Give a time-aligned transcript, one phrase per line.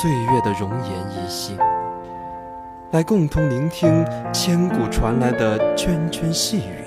[0.00, 1.56] 岁月的容颜依稀，
[2.92, 6.84] 来共同聆听千古传来的涓涓细语，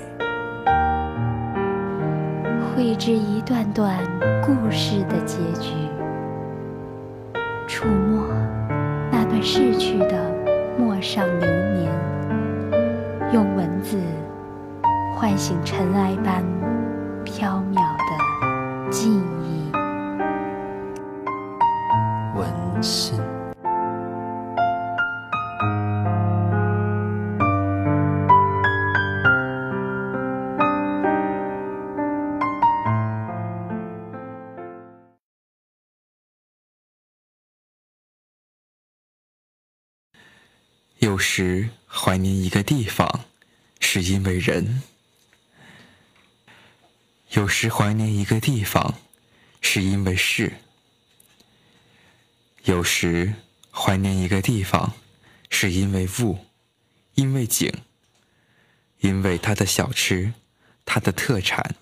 [2.63, 3.97] 绘制一段段
[4.41, 5.73] 故事的结局，
[7.67, 8.25] 触摸
[9.11, 10.15] 那段逝去的
[10.79, 11.91] 陌上流年，
[13.33, 13.99] 用文字
[15.17, 16.41] 唤醒尘埃般
[17.25, 19.30] 飘渺的记忆。
[41.33, 43.23] 时怀念一个地方，
[43.79, 44.81] 是因为人；
[47.29, 48.99] 有时怀念一个地方，
[49.61, 50.51] 是因为事；
[52.65, 53.33] 有时
[53.71, 54.93] 怀念一个地方，
[55.49, 56.47] 是因为物，
[57.15, 57.71] 因为景，
[58.99, 60.33] 因为它的小吃，
[60.83, 61.77] 它的特产。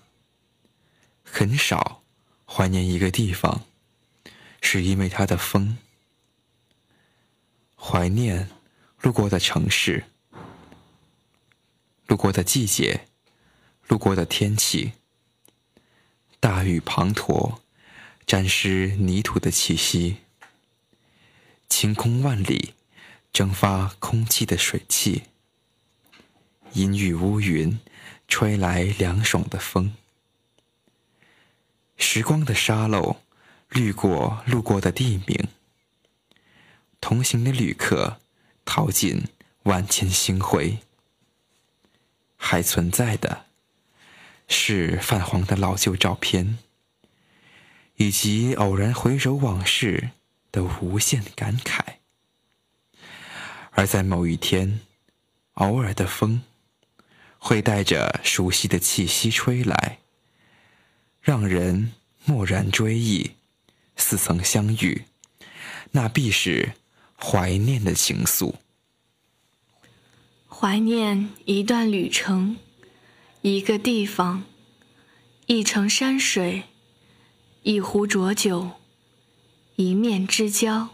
[1.24, 2.04] 很少
[2.46, 3.66] 怀念一个地方，
[4.62, 5.76] 是因为它的风。
[7.74, 8.48] 怀念。
[9.02, 10.04] 路过的城市，
[12.06, 13.06] 路过的季节，
[13.88, 14.92] 路过的天气，
[16.38, 17.60] 大雨滂沱，
[18.26, 20.18] 沾湿泥土的气息，
[21.70, 22.74] 晴空万里，
[23.32, 25.22] 蒸发空气的水汽，
[26.74, 27.80] 阴雨乌云，
[28.28, 29.94] 吹来凉爽的风，
[31.96, 33.16] 时光的沙漏，
[33.70, 35.48] 滤过路过的地名，
[37.00, 38.19] 同行的旅客。
[38.72, 39.24] 淘尽
[39.64, 40.78] 万千星辉，
[42.36, 43.46] 还存在的
[44.46, 46.56] 是泛黄的老旧照片，
[47.96, 50.10] 以及偶然回首往事
[50.52, 51.96] 的无限感慨。
[53.72, 54.82] 而在某一天，
[55.54, 56.42] 偶尔的风
[57.38, 59.98] 会带着熟悉的气息吹来，
[61.20, 61.92] 让人
[62.26, 63.32] 蓦然追忆，
[63.96, 65.06] 似曾相遇，
[65.90, 66.74] 那必是。
[67.22, 68.54] 怀念的情愫，
[70.48, 72.56] 怀念一段旅程，
[73.42, 74.44] 一个地方，
[75.44, 76.62] 一程山水，
[77.62, 78.70] 一壶浊酒，
[79.76, 80.88] 一面之交。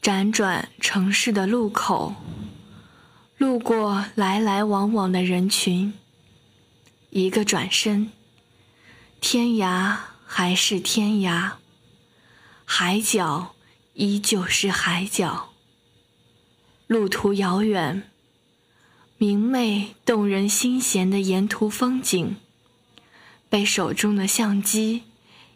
[0.00, 2.14] 辗转城市的路口，
[3.36, 5.92] 路过来来往往的人群，
[7.10, 8.10] 一个转身，
[9.20, 9.94] 天涯
[10.24, 11.52] 还是天涯，
[12.64, 13.54] 海角。
[13.98, 15.48] 依旧是海角，
[16.86, 18.04] 路途遥远，
[19.16, 22.36] 明媚动人心弦的沿途风景，
[23.48, 25.02] 被手中的相机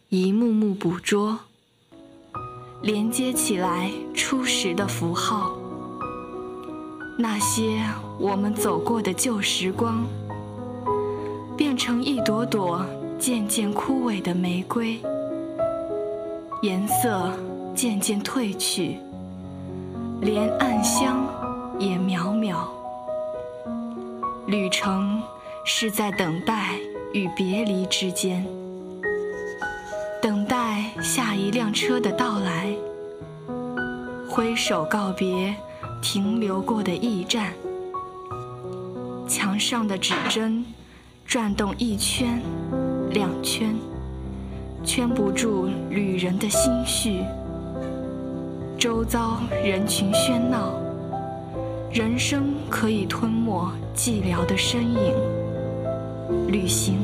[0.08, 1.38] 一幕幕捕捉，
[2.82, 5.56] 连接起来初时的符号，
[7.16, 7.80] 那些
[8.18, 10.04] 我们走过的旧时光，
[11.56, 12.84] 变成一朵朵
[13.20, 15.00] 渐渐枯萎的玫瑰，
[16.62, 17.32] 颜色。
[17.74, 18.98] 渐渐褪去，
[20.20, 21.26] 连暗香
[21.78, 22.56] 也渺渺。
[24.46, 25.22] 旅程
[25.64, 26.76] 是在等待
[27.12, 28.46] 与别离之间，
[30.20, 32.72] 等待下一辆车的到来，
[34.28, 35.54] 挥手告别
[36.02, 37.52] 停留过的驿站。
[39.26, 40.64] 墙上的指针
[41.24, 42.42] 转动一圈、
[43.10, 43.74] 两圈，
[44.84, 47.24] 圈不住旅人的心绪。
[48.82, 50.72] 周遭人群喧闹，
[51.92, 55.14] 人生可以吞没寂寥的身影。
[56.48, 56.98] 旅行，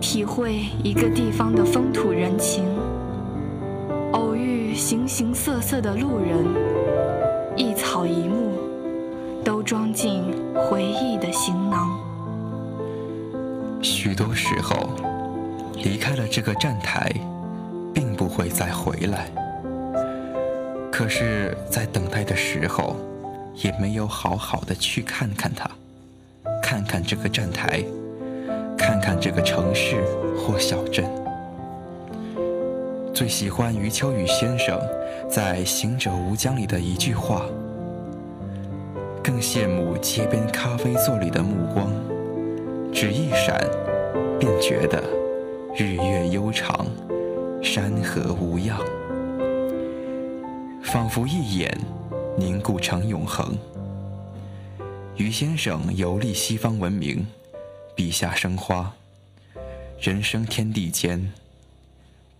[0.00, 2.62] 体会一个地方的风土人情，
[4.12, 6.38] 偶遇形形色色的路人，
[7.56, 8.52] 一草一木，
[9.42, 10.22] 都装进
[10.54, 11.98] 回忆的行囊。
[13.82, 14.90] 许多时候，
[15.82, 17.12] 离开了这个站台，
[17.92, 19.28] 并不会再回来。
[21.00, 22.94] 可是，在等待的时候，
[23.54, 25.66] 也没有好好的去看看它，
[26.62, 27.82] 看看这个站台，
[28.76, 30.04] 看看这个城市
[30.36, 31.06] 或小镇。
[33.14, 34.78] 最喜欢余秋雨先生
[35.26, 37.46] 在《行者无疆》里的一句话，
[39.24, 41.90] 更羡慕街边咖啡座里的目光，
[42.92, 43.58] 只一闪，
[44.38, 45.02] 便觉得
[45.74, 46.86] 日月悠长，
[47.62, 48.78] 山河无恙，
[50.82, 51.78] 仿佛一眼
[52.36, 53.56] 凝固成永恒。
[55.16, 57.26] 余先生游历西方文明，
[57.94, 58.92] 笔下生花，
[60.00, 61.32] 人生天地间。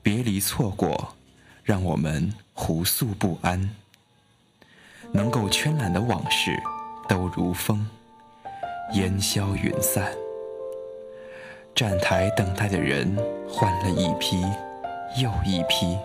[0.03, 1.15] 别离错过，
[1.63, 3.71] 让我们胡诉不安。
[5.13, 6.59] 能够圈揽的往事，
[7.07, 7.87] 都如风，
[8.95, 10.11] 烟消云散。
[11.75, 13.17] 站台等待的人
[13.49, 14.41] 换了一批
[15.21, 15.99] 又一批，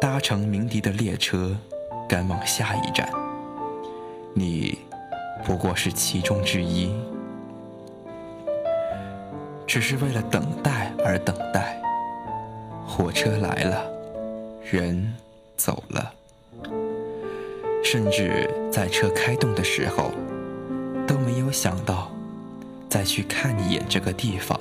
[0.00, 1.56] 搭乘鸣笛的列车，
[2.08, 3.08] 赶往下一站。
[4.32, 4.78] 你
[5.44, 6.92] 不过是其中之一，
[9.66, 11.80] 只是为了等待而等待。
[12.86, 13.84] 火车来了，
[14.70, 15.14] 人
[15.56, 16.12] 走了，
[17.82, 20.12] 甚至在车开动的时候，
[21.08, 22.08] 都没有想到
[22.88, 24.58] 再去看一眼这个地方。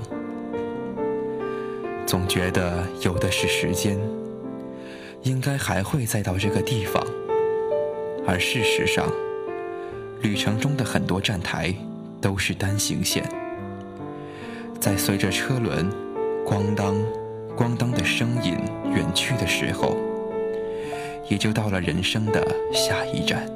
[2.07, 3.99] 总觉得有的是时间，
[5.27, 7.05] 应该还会再到这个地方。
[8.25, 9.11] 而事实上，
[10.21, 11.73] 旅程中的很多站台
[12.21, 13.29] 都是单行线，
[14.79, 15.91] 在随着车轮
[16.45, 16.95] 咣当。
[17.57, 18.55] 咣当的声音
[18.93, 19.97] 远去的时候，
[21.27, 23.49] 也就到了人生的下一站。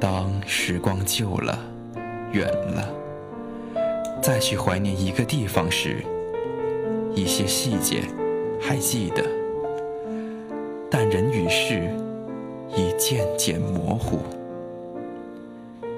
[0.00, 1.56] 当时光旧了、
[2.32, 2.92] 远了，
[4.20, 6.02] 再去怀念一个地方时，
[7.14, 8.02] 一些细节
[8.60, 9.22] 还记得，
[10.98, 11.94] 但人与事
[12.74, 14.20] 已渐渐模糊，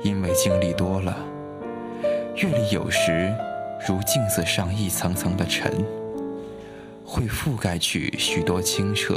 [0.02, 1.16] 因为经历多了，
[2.34, 3.32] 阅历有时。
[3.86, 5.72] 如镜子上一层层的尘，
[7.04, 9.14] 会覆盖去许多清澈。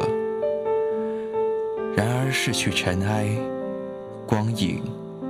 [1.98, 3.28] 然而逝去尘埃，
[4.28, 4.84] 光影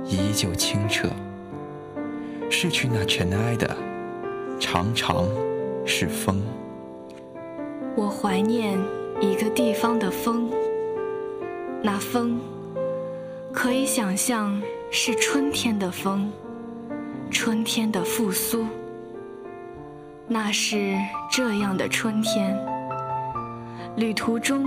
[0.04, 1.08] 依旧清澈。
[2.50, 3.74] 逝去那尘埃的，
[4.60, 5.26] 常常
[5.86, 6.42] 是风。
[7.96, 8.78] 我怀念
[9.20, 10.50] 一个地方的风，
[11.82, 12.40] 那风
[13.52, 14.60] 可以想象
[14.90, 16.30] 是春天的风，
[17.30, 18.66] 春天的复苏。
[20.26, 20.96] 那是
[21.30, 22.58] 这样的春天，
[23.96, 24.64] 旅途中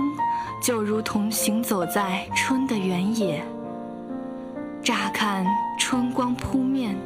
[0.62, 3.42] 就如同行走在春的原野。
[4.82, 5.44] 乍看
[5.78, 6.96] 春光扑面，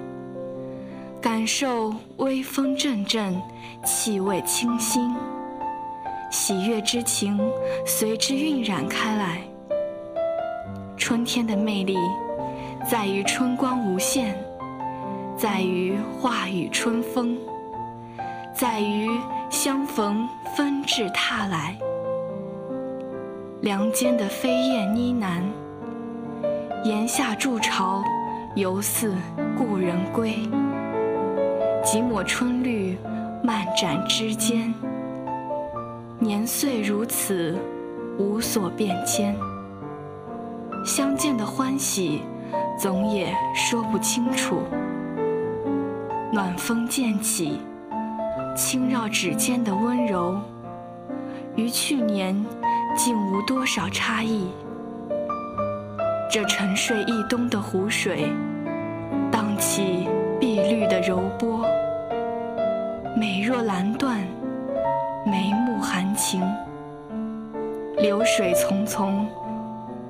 [1.21, 3.41] 感受微风阵阵，
[3.85, 5.15] 气味清新，
[6.31, 7.39] 喜悦之情
[7.85, 9.41] 随之晕染开来。
[10.97, 11.97] 春天的魅力，
[12.89, 14.37] 在于春光无限，
[15.37, 17.37] 在于化雨春风。
[18.55, 19.09] 在于
[19.49, 21.75] 相逢纷至沓来，
[23.63, 25.43] 梁间的飞燕呢喃，
[26.85, 28.05] 檐下筑巢，
[28.55, 29.15] 犹似
[29.57, 30.35] 故人归。
[31.83, 32.99] 几抹春绿
[33.43, 34.75] 漫展枝间，
[36.23, 37.57] 年岁如此，
[38.19, 39.35] 无所变迁。
[40.85, 42.21] 相见的欢喜，
[42.79, 44.61] 总也说不清楚。
[46.31, 47.59] 暖风渐起。
[48.55, 50.39] 轻绕指尖的温柔，
[51.57, 52.45] 与去年
[52.95, 54.51] 竟无多少差异。
[56.31, 58.29] 这沉睡一冬的湖水，
[59.31, 60.07] 荡起
[60.39, 61.65] 碧绿的柔波，
[63.17, 64.19] 美若蓝缎，
[65.25, 65.53] 美
[66.21, 66.43] 情。
[67.97, 69.27] 流水匆匆，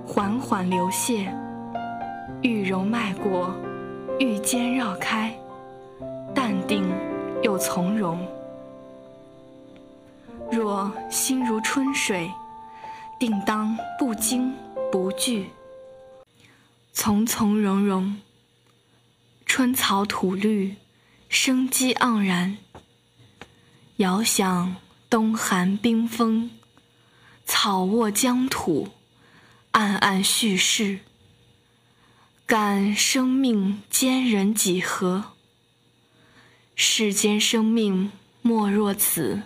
[0.04, 1.32] 缓缓流泻，
[2.42, 3.54] 玉柔迈过，
[4.18, 5.32] 玉肩绕开，
[6.34, 6.84] 淡定
[7.42, 8.18] 又从容。
[10.50, 12.28] 若心如春水，
[13.20, 14.52] 定当不惊
[14.90, 15.50] 不惧。
[16.92, 18.20] 从从容容，
[19.46, 20.74] 春草吐绿，
[21.28, 22.58] 生机盎然。
[23.96, 24.74] 遥想
[25.10, 26.52] 冬寒冰封，
[27.44, 28.90] 草卧疆土，
[29.72, 31.00] 暗暗叙事。
[32.46, 35.32] 感生命坚韧几何？
[36.76, 39.42] 世间生命莫若此。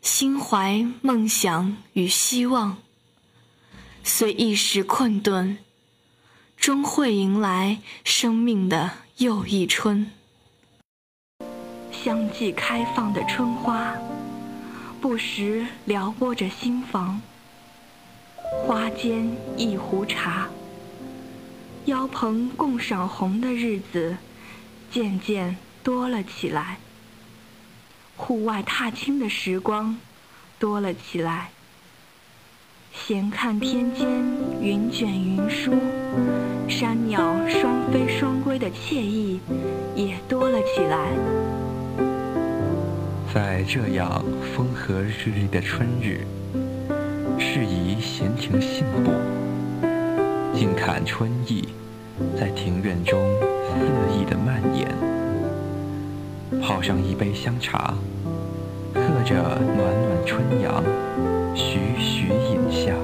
[0.00, 2.78] 心怀梦想与希望，
[4.04, 5.58] 虽一时困顿，
[6.56, 10.12] 终会迎来生命的又一春。
[11.90, 13.96] 相继开放的春花，
[15.04, 17.20] 不时撩拨着心房。
[18.66, 20.48] 花间一壶茶，
[21.84, 24.16] 邀朋共赏红的日子，
[24.90, 26.78] 渐渐多了起来。
[28.16, 29.98] 户外踏青的时光，
[30.58, 31.50] 多了起来。
[32.94, 34.08] 闲看天间
[34.62, 35.72] 云卷云舒，
[36.66, 39.38] 山鸟双飞双归的惬意
[39.94, 41.12] 也多了起来。
[43.34, 44.22] 在这样
[44.54, 46.20] 风和日丽的春日，
[47.36, 49.10] 适宜闲庭信步，
[50.56, 51.68] 静看春意
[52.38, 53.18] 在庭院中
[53.66, 54.86] 肆意的蔓延。
[56.62, 57.92] 泡上一杯香茶，
[58.94, 60.84] 喝着暖暖春阳，
[61.56, 62.94] 徐徐饮下。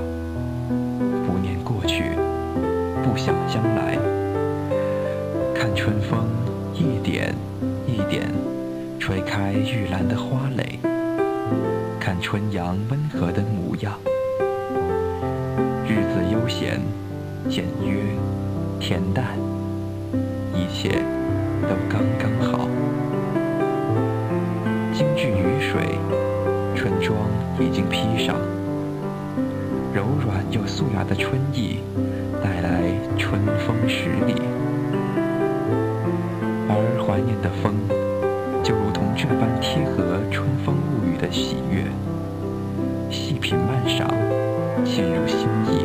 [1.26, 2.04] 不念过去，
[3.02, 3.99] 不想将来，
[5.56, 6.25] 看春风
[6.72, 7.34] 一点
[7.84, 8.32] 一点
[9.11, 10.79] 吹开玉兰的花蕾，
[11.99, 13.99] 看春阳温和的模样。
[15.85, 16.81] 日子悠闲、
[17.49, 18.05] 简约、
[18.79, 19.37] 恬淡，
[20.55, 21.02] 一切
[21.62, 22.69] 都刚刚好。
[24.95, 25.99] 精致雨水，
[26.76, 27.19] 春装
[27.59, 28.37] 已经披上，
[29.93, 31.81] 柔软又素雅的春意
[32.40, 34.40] 带来春风十里，
[36.69, 37.75] 而怀念的风，
[39.17, 41.85] 这般贴合春风物语的喜悦，
[43.11, 44.09] 细品慢赏，
[44.85, 45.79] 沁入心底，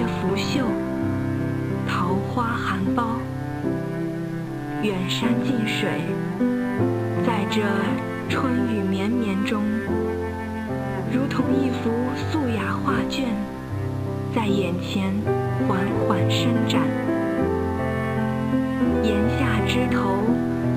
[0.00, 0.64] 叶拂袖，
[1.86, 3.20] 桃花含苞。
[4.82, 5.90] 远山近水，
[7.26, 7.60] 在这
[8.30, 9.62] 春雨绵绵中，
[11.12, 13.26] 如同一幅素雅画卷，
[14.34, 15.12] 在眼前
[15.68, 16.80] 缓缓伸展。
[19.02, 20.24] 檐下枝头。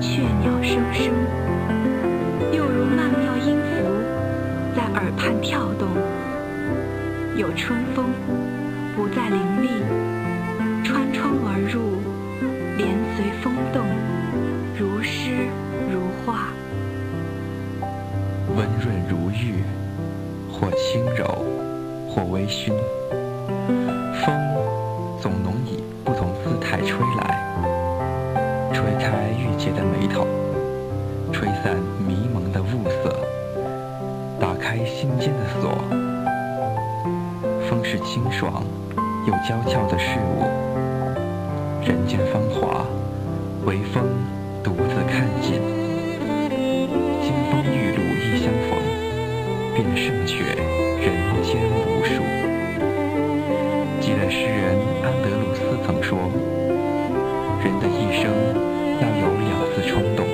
[0.00, 1.06] 雀鸟声声，
[2.52, 3.86] 又如曼妙音符
[4.76, 5.88] 在耳畔跳动。
[7.36, 8.10] 有春风，
[8.96, 9.68] 不再凌厉，
[10.84, 11.98] 穿窗而入，
[12.76, 13.84] 帘随风动，
[14.78, 15.48] 如诗
[15.90, 16.52] 如画。
[18.56, 19.64] 温润如玉，
[20.48, 21.44] 或轻柔，
[22.08, 22.72] 或微醺。
[24.24, 24.32] 风
[25.20, 27.42] 总能以不同姿态吹来。
[28.72, 30.24] 吹开郁结的眉头，
[31.32, 33.12] 吹散迷蒙的雾色，
[34.38, 35.74] 打开心间的锁。
[37.68, 38.62] 风是清爽
[39.26, 40.44] 又娇俏的事物，
[41.82, 42.84] 人间芳华，
[43.64, 44.04] 唯风
[44.62, 45.54] 独自看尽。
[47.22, 48.76] 金风玉露一相逢，
[49.74, 52.20] 便胜却人间无数。
[53.98, 56.18] 记得诗人安德鲁斯曾说。
[57.64, 58.30] 人的一生
[59.00, 60.26] 要有两次冲动：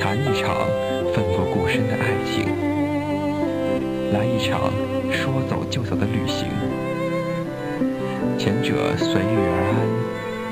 [0.00, 0.66] 谈一场
[1.12, 2.46] 奋不顾身的爱情，
[4.14, 4.72] 来一场
[5.12, 6.48] 说走就走的旅行。
[8.44, 9.88] 前者随遇而安，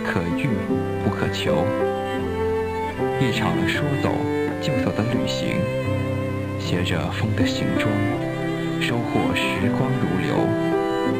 [0.03, 0.49] 可遇
[1.05, 1.63] 不可求；
[3.21, 4.09] 一场说走
[4.63, 5.61] 就走的旅行，
[6.59, 7.93] 携着风的行装，
[8.81, 10.49] 收获时光如流，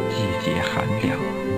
[0.09, 1.52] 季节寒凉。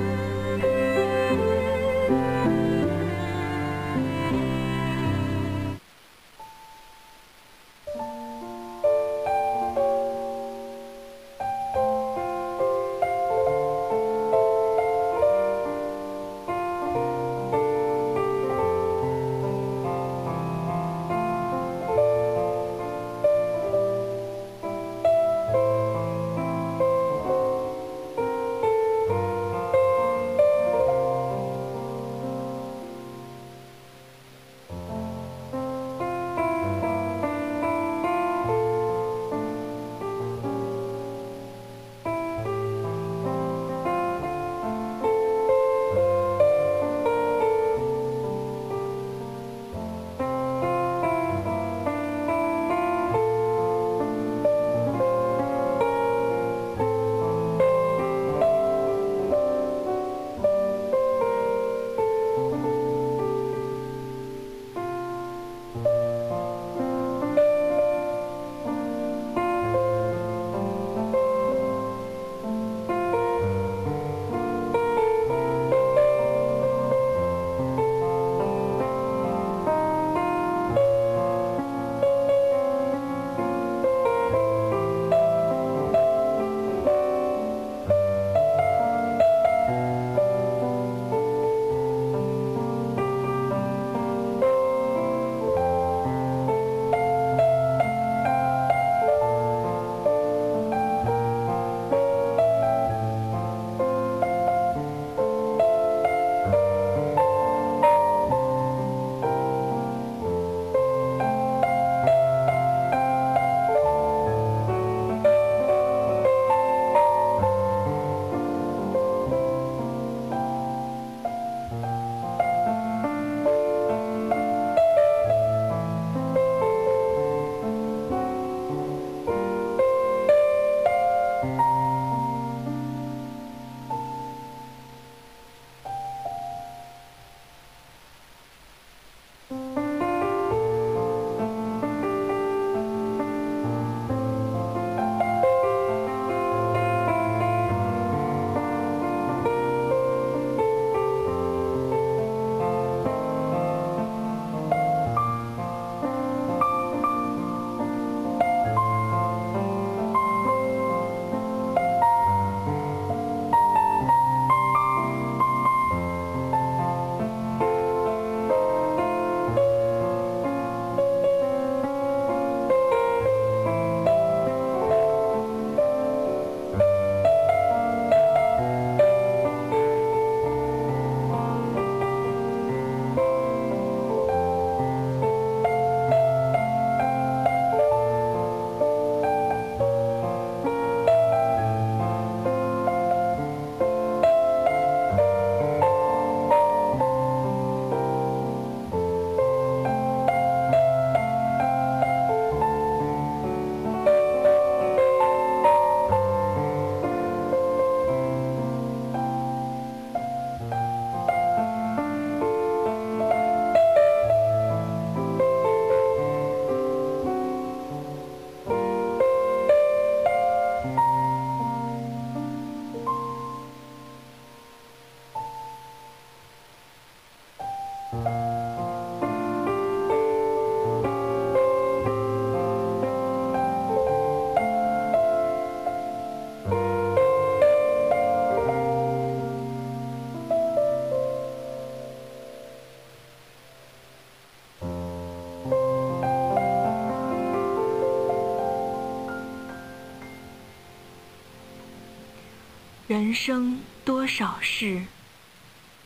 [253.14, 255.04] 人生多少事，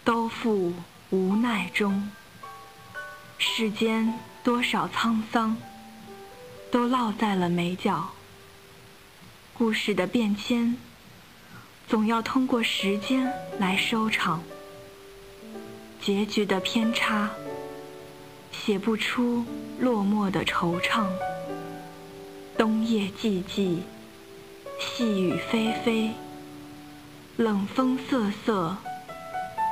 [0.04, 0.74] 都付
[1.08, 2.06] 无奈中；
[3.38, 4.12] 世间
[4.44, 5.56] 多少沧桑，
[6.70, 8.10] 都落在了眉角。
[9.54, 10.76] 故事的变迁，
[11.88, 14.40] 总要通过时间来收场；
[16.02, 17.30] 结局的偏差，
[18.52, 19.46] 写不出
[19.80, 21.06] 落寞的惆怅。
[22.58, 23.78] 冬夜寂寂，
[24.78, 26.12] 细雨霏霏。
[27.38, 28.76] 冷风瑟瑟，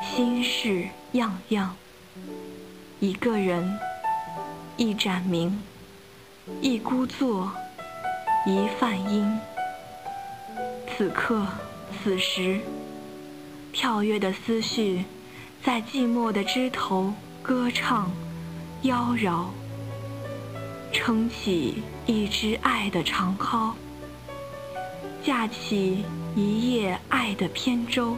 [0.01, 1.75] 心事样样。
[3.01, 3.77] 一个人，
[4.77, 5.61] 一盏明，
[6.61, 7.51] 一孤坐，
[8.47, 9.41] 一泛音。
[10.87, 11.45] 此刻，
[12.05, 12.61] 此时，
[13.73, 15.05] 跳跃的思绪，
[15.65, 18.13] 在寂寞的枝头歌唱，
[18.83, 19.47] 妖娆，
[20.93, 23.73] 撑起一支爱的长篙。
[25.25, 26.05] 架起
[26.37, 28.14] 一叶爱的扁舟，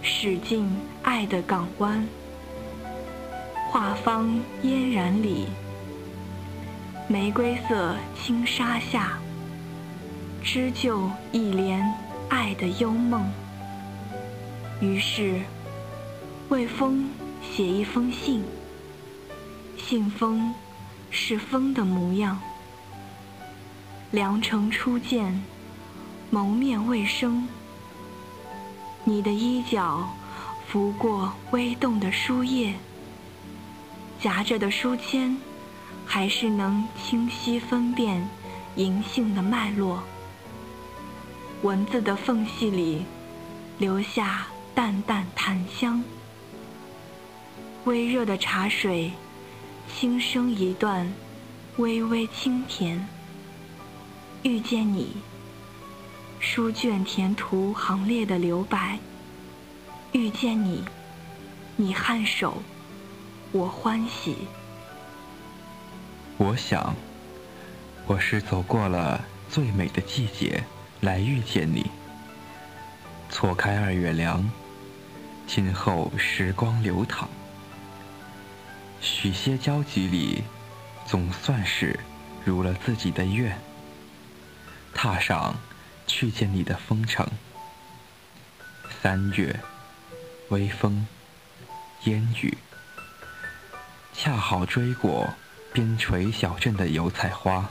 [0.00, 0.66] 驶进
[1.02, 2.08] 爱的港湾。
[3.68, 5.44] 画舫嫣然里，
[7.06, 9.18] 玫瑰色轻纱下，
[10.42, 11.86] 织就一帘
[12.30, 13.30] 爱的幽梦。
[14.80, 15.42] 于是，
[16.48, 17.10] 为风
[17.42, 18.42] 写一封信，
[19.76, 20.54] 信封
[21.10, 22.40] 是风的模样。
[24.12, 25.44] 良辰初见。
[26.30, 27.48] 蒙面未生，
[29.04, 30.10] 你的衣角
[30.68, 32.74] 拂过微动的书页，
[34.20, 35.36] 夹着的书签
[36.04, 38.28] 还是能清晰分辨
[38.74, 40.02] 银杏的脉络。
[41.62, 43.04] 文字的缝隙里
[43.78, 46.02] 留下淡淡檀香，
[47.84, 49.12] 微热的茶水
[49.88, 51.10] 轻声一段
[51.76, 53.08] 微微清甜。
[54.42, 55.16] 遇见你。
[56.38, 58.98] 书卷填涂行列的留白，
[60.12, 60.84] 遇见你，
[61.76, 62.62] 你颔首，
[63.52, 64.36] 我欢喜。
[66.36, 66.94] 我想，
[68.06, 70.62] 我是走过了最美的季节
[71.00, 71.90] 来遇见你。
[73.28, 74.48] 错开二月凉，
[75.46, 77.28] 今后时光流淌，
[79.00, 80.44] 许些交集里，
[81.06, 81.98] 总算是
[82.44, 83.58] 如了自己的愿。
[84.94, 85.56] 踏上。
[86.06, 87.26] 去见你的风城。
[89.02, 89.58] 三月，
[90.48, 91.06] 微风，
[92.04, 92.56] 烟雨，
[94.12, 95.34] 恰好追过
[95.72, 97.68] 边陲小镇的油菜花，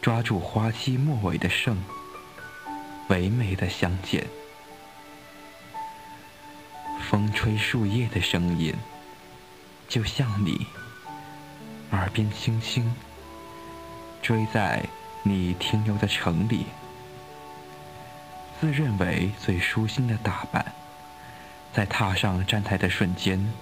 [0.00, 1.76] 抓住花期末尾的盛，
[3.08, 4.26] 唯美的相见。
[7.10, 8.74] 风吹树叶的声音，
[9.88, 10.66] 就像你，
[11.90, 12.94] 耳边轻轻
[14.20, 14.84] 追在。
[15.28, 16.64] 你停留的城里，
[18.60, 20.72] 自认为最舒心的打扮，
[21.72, 23.52] 在踏上站台的瞬间，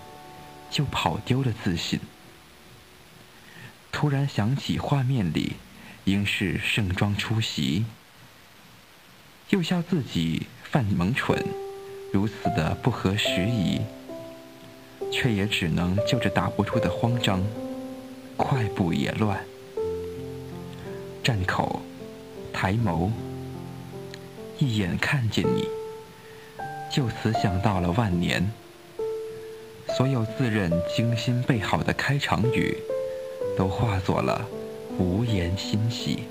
[0.70, 1.98] 就跑丢了自信。
[3.90, 5.56] 突然想起画面里
[6.04, 7.84] 应是盛装出席，
[9.50, 11.44] 又笑自己犯萌蠢，
[12.12, 13.80] 如此的不合时宜，
[15.10, 17.42] 却也只能就着打不出的慌张，
[18.36, 19.44] 快步也乱。
[21.26, 21.82] 站口，
[22.52, 23.10] 抬眸，
[24.60, 25.66] 一眼看见你，
[26.88, 28.48] 就此想到了万年。
[29.96, 32.78] 所有自认精心备好的开场语，
[33.58, 34.46] 都化作了
[35.00, 36.22] 无言欣喜。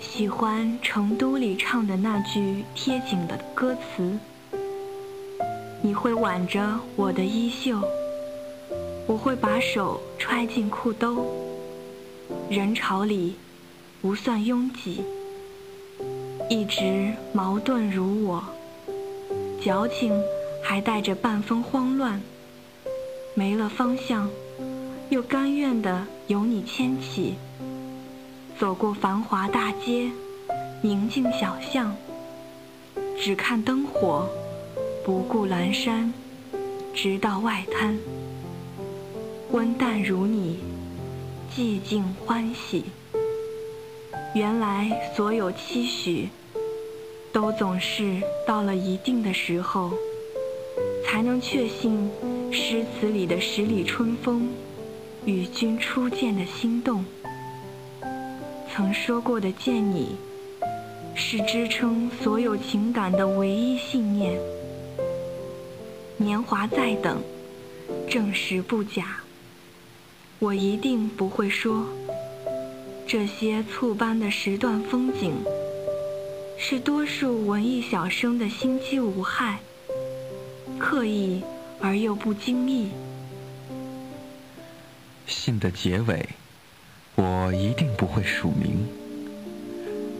[0.00, 4.18] 喜欢成都里唱的那句贴紧的歌词：
[5.82, 7.78] 你会挽着我的衣袖，
[9.06, 11.43] 我会把手揣进裤兜。
[12.50, 13.36] 人潮里
[14.02, 15.02] 不算拥挤，
[16.50, 18.44] 一直矛盾如我，
[19.62, 20.12] 矫情
[20.62, 22.20] 还带着半分慌乱，
[23.34, 24.28] 没了方向，
[25.08, 27.34] 又甘愿的由你牵起，
[28.58, 30.10] 走过繁华大街，
[30.82, 31.96] 宁静小巷，
[33.18, 34.28] 只看灯火，
[35.02, 36.12] 不顾阑珊，
[36.94, 37.98] 直到外滩，
[39.50, 40.73] 温淡如你。
[41.56, 42.84] 寂静欢喜，
[44.34, 46.28] 原来所有期许，
[47.32, 49.92] 都总是到了一定的时候，
[51.06, 51.22] 才。
[51.22, 52.10] 能确信
[52.52, 54.48] 诗词里的十里春风，
[55.24, 57.04] 与君初见的心动。
[58.72, 60.16] 曾说过的见你，
[61.14, 64.36] 是支撑所有情感的唯一信念。
[66.16, 67.22] 年华在等，
[68.10, 69.23] 证实不假。
[70.40, 71.86] 我一定不会说，
[73.06, 75.32] 这些醋般的时段风景，
[76.58, 79.60] 是多数文艺小生的心机无害，
[80.78, 81.42] 刻意
[81.80, 82.90] 而又不经意。
[85.26, 86.28] 信的结尾，
[87.14, 88.86] 我一定不会署名。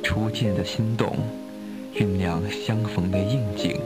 [0.03, 1.18] 初见的心动，
[1.94, 3.79] 酝酿相逢的应景。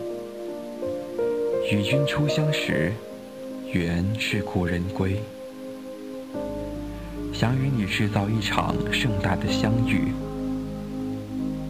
[1.70, 2.92] 与君初相识，
[3.72, 5.20] 原是故人归。
[7.38, 10.08] 想与你制造一场盛大的相遇。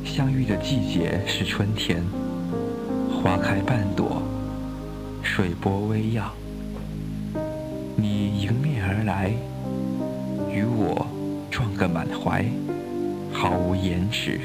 [0.02, 2.02] 相遇的季节是春天，
[3.12, 4.22] 花开半朵，
[5.22, 6.33] 水波微漾。
[7.96, 9.31] 你迎面而来，
[10.50, 11.07] 与我
[11.50, 12.46] 撞个满怀，
[13.31, 14.40] 毫无延迟。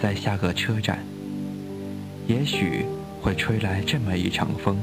[0.00, 1.00] 在下个车站，
[2.26, 2.86] 也许
[3.20, 4.78] 会吹来这么一场风。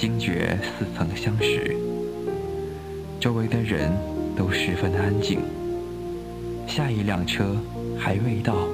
[0.00, 1.76] 惊觉似曾相识，
[3.20, 3.92] 周围的人
[4.34, 5.40] 都十分安静。
[6.66, 7.54] 下一辆车
[7.98, 8.66] 还未到，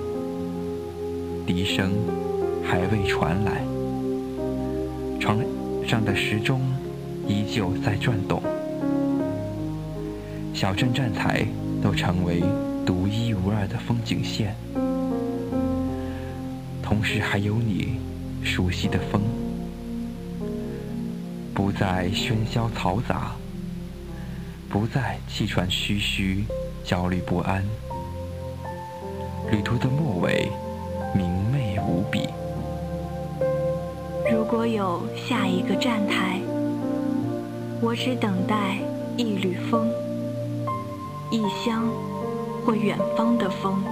[1.45, 1.91] 笛声
[2.63, 3.65] 还未传来，
[5.19, 5.41] 床
[5.85, 6.61] 上的时钟
[7.27, 8.41] 依旧在转动。
[10.55, 11.45] 小镇站台
[11.83, 12.41] 都成为
[12.87, 14.55] 独一无二的风景线，
[16.81, 17.97] 同时还有你
[18.45, 19.21] 熟悉的风。
[21.79, 23.33] 在喧嚣嘈杂，
[24.71, 26.43] 不再气喘吁吁、
[26.83, 27.63] 焦虑不安。
[29.51, 30.51] 旅途的末尾，
[31.15, 32.29] 明媚无比。
[34.33, 36.41] 如果有下一个站台，
[37.83, 38.79] 我只等待
[39.19, 39.91] 一缕风，
[41.31, 41.87] 异乡
[42.65, 43.85] 或远方的风。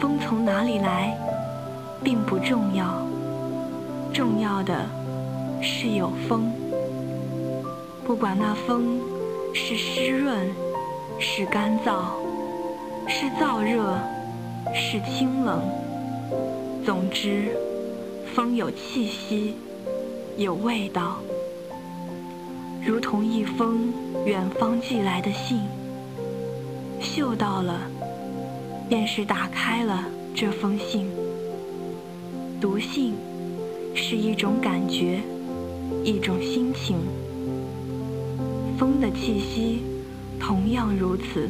[0.00, 1.14] 风从哪里来，
[2.02, 3.06] 并不重要，
[4.10, 5.01] 重要的。
[5.64, 6.52] 是有风，
[8.04, 9.00] 不管那风
[9.54, 10.50] 是湿润，
[11.20, 12.06] 是干燥，
[13.06, 13.96] 是燥热，
[14.74, 15.62] 是清冷，
[16.84, 17.56] 总之，
[18.34, 19.54] 风有气息，
[20.36, 21.18] 有味道，
[22.84, 23.92] 如同一封
[24.26, 25.60] 远方寄来的信，
[27.00, 27.82] 嗅到了，
[28.88, 31.08] 便是打开了这封信。
[32.60, 33.14] 读信
[33.94, 35.20] 是一种感觉。
[36.04, 36.98] 一种心情，
[38.76, 39.82] 风的气息
[40.40, 41.48] 同样如此，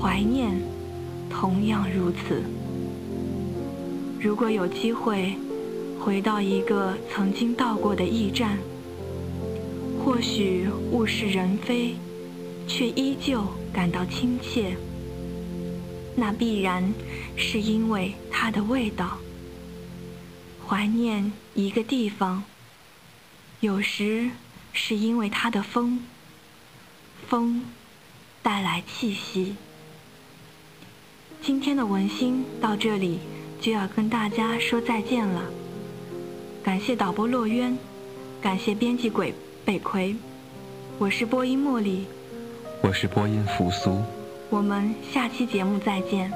[0.00, 0.52] 怀念
[1.28, 2.42] 同样如此。
[4.20, 5.34] 如果有机会
[5.98, 8.56] 回到一个曾经到过的驿站，
[10.04, 11.96] 或许物是人非，
[12.68, 13.42] 却依旧
[13.72, 14.76] 感到亲切，
[16.14, 16.94] 那必然
[17.36, 19.18] 是因为它的味道。
[20.66, 22.44] 怀念一个地方。
[23.64, 24.28] 有时
[24.74, 25.98] 是因为它的风，
[27.26, 27.64] 风
[28.42, 29.56] 带来气息。
[31.40, 33.20] 今天的文心到这里
[33.62, 35.44] 就要跟大家说再见了。
[36.62, 37.74] 感谢导播洛渊，
[38.42, 39.32] 感谢编辑鬼
[39.64, 40.14] 北葵，
[40.98, 42.04] 我是播音茉莉，
[42.82, 44.02] 我是播音扶苏，
[44.50, 46.30] 我们下期节目再见。